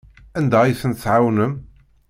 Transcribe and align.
Anda 0.37 0.57
ay 0.61 0.73
tent-tɛawnem? 0.81 1.53